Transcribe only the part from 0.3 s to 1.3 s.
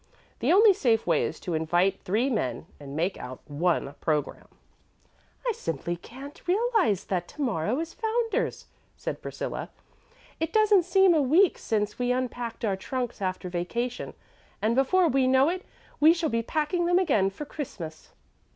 The only safe way